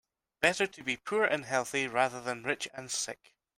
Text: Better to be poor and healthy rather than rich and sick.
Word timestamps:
Better 0.39 0.65
to 0.65 0.83
be 0.83 0.97
poor 0.97 1.25
and 1.25 1.45
healthy 1.45 1.85
rather 1.87 2.19
than 2.19 2.41
rich 2.41 2.67
and 2.73 2.89
sick. 2.89 3.35